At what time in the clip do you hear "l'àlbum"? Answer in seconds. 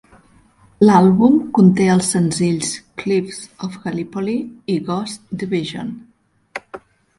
0.85-1.35